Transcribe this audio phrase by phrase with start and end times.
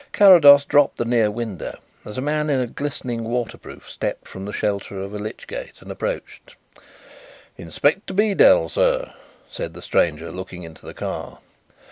[0.13, 4.99] Carrados dropped the near window as a man in glistening waterproof stepped from the shelter
[4.99, 6.55] of a lich gate and approached.
[7.55, 9.13] "Inspector Beedel, sir,"
[9.51, 11.37] said the stranger, looking into the car.